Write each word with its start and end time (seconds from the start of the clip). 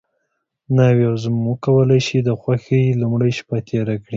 ناوې 0.75 1.05
او 1.09 1.15
زوم 1.23 1.37
وکولی 1.51 1.99
شي 2.07 2.17
د 2.23 2.29
خوښۍ 2.41 2.83
لومړۍ 3.01 3.31
شپه 3.39 3.57
تېره 3.67 3.95
کړي. 4.03 4.09